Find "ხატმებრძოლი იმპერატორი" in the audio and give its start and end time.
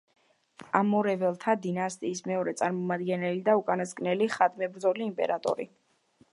4.39-5.73